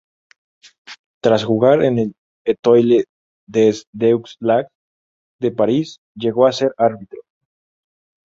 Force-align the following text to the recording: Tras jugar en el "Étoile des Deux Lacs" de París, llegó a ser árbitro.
Tras 1.21 1.43
jugar 1.43 1.83
en 1.83 1.99
el 1.99 2.15
"Étoile 2.43 3.03
des 3.47 3.83
Deux 3.93 4.35
Lacs" 4.39 4.71
de 5.39 5.51
París, 5.51 5.99
llegó 6.17 6.47
a 6.47 6.51
ser 6.53 6.73
árbitro. 6.79 7.21